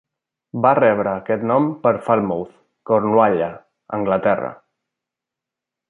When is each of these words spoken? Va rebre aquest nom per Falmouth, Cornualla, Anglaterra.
Va 0.65 0.69
rebre 0.79 1.11
aquest 1.17 1.45
nom 1.51 1.67
per 1.83 1.91
Falmouth, 2.07 2.55
Cornualla, 2.93 3.51
Anglaterra. 4.01 4.51